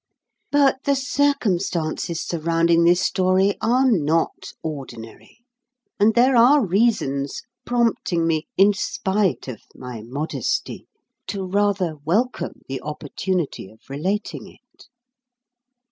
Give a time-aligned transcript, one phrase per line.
[0.51, 5.43] But the circumstances surrounding this story are not ordinary,
[5.99, 10.87] and there are reasons prompting me, in spite of my modesty,
[11.27, 14.87] to rather welcome the opportunity of relating it.